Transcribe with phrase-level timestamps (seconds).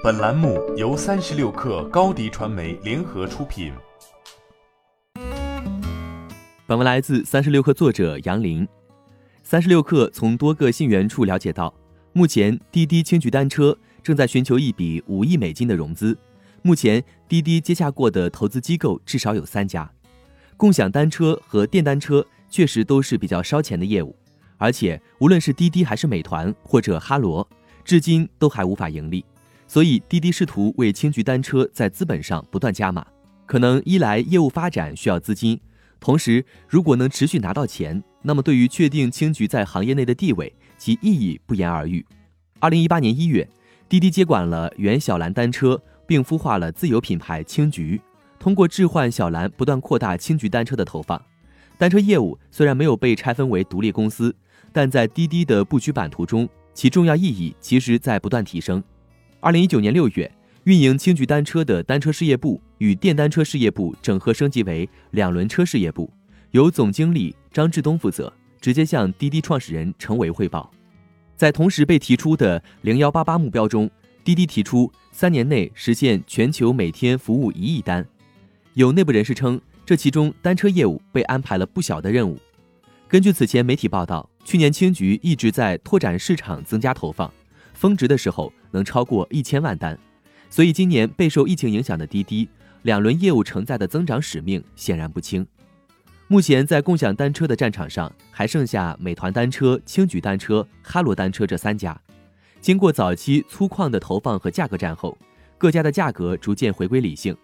[0.00, 3.72] 本栏目由三十六氪高低传媒联合出品。
[6.66, 8.66] 本文来自三十六氪作者杨林。
[9.42, 11.74] 三十六氪从多个信源处了解到，
[12.12, 16.16] 目前滴滴轻举单车正在寻求一笔五亿美金的融资。
[16.62, 19.90] 目前滴滴接洽过的投资机构至少有三家。
[20.56, 24.14] 共享单车和电单车确实都是比较烧钱的业务，
[24.58, 27.46] 而且无论是滴滴还是美团或者哈罗，
[27.84, 29.24] 至今都还无法盈利。
[29.68, 33.06] 所以滴滴试图为青桔单车在资本上不断加码，
[33.44, 35.60] 可能一来业务发展需要资金，
[36.00, 42.04] 同时如果能持续拿到钱，那么对于确定青桔在行业内的地位，其意义不言而喻。
[42.58, 43.46] 二零一八年一月，
[43.90, 48.00] 滴滴接管了原小蓝单车，并孵化了自有品牌青桔，
[48.38, 51.20] 通过置换小蓝，不断扩大青桔单车的投放。
[51.76, 54.34] 单车业务虽然没有被拆分为独立公司，
[54.72, 58.82] 但在滴滴的布局版图中，其重要意义其实在不断提升。
[59.40, 60.28] 二零一九年六月，
[60.64, 66.12] 运营轻桔单车的单车事业部与电单车事业部整合升级为两轮车事业部，
[66.50, 70.68] 由总经理张志东负责，直接向滴滴创始人程维汇报。
[71.36, 73.88] 在同时被提出的零幺八八目标中，
[74.24, 78.04] 滴滴提出三年内实现全球每天服务一亿单。
[78.74, 82.36] 有内部人士称，这其中单车业务被安排了不小的任务。
[83.06, 87.32] 根据此前媒体报道，去年青桔一直在拓展市场，增加投放。
[87.78, 89.96] 峰值的时候能超过一千万单，
[90.50, 92.48] 所以今年备受疫情影响的滴滴
[92.82, 95.46] 两轮业务承载的增长使命显然不轻。
[96.26, 101.96] 目前在共享单车的战场上，还剩下美团单车、轻举单车、哈罗单车这三家。
[102.60, 105.16] 经过早期粗犷的投放和价格战后，
[105.56, 107.34] 各家的价格逐渐回归理性。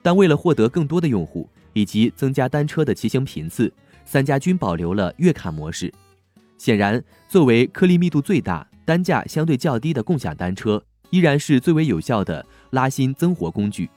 [0.00, 3.70] 但为了获得更多的用户以及增加单车的骑行频次，
[4.06, 5.92] 三家均保留了月卡模式。
[6.56, 8.66] 显然，作为颗粒密度最大。
[8.84, 13.88] 单价相对较低的共享单车依然是最为有效的拉新增活工具。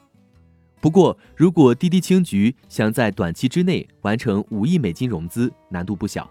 [0.80, 6.30] 不过，如果滴滴青桔想在短期之内完成五亿美金融资，难度不小。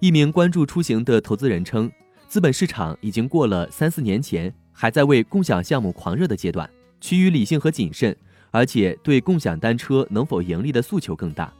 [0.00, 1.90] 一名关注出行的投资人称，
[2.26, 6.68] 资本市场已经过了三四年前还在为共享项目狂热的阶段，
[7.00, 8.14] 趋于理性和谨慎，
[8.50, 11.52] 而且对共享单车能否盈利的诉求更大。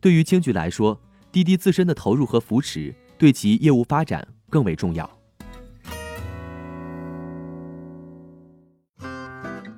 [0.00, 0.98] 对于青桔来说，
[1.32, 5.15] 滴滴自身的投入和扶持对其业务发展更为重要。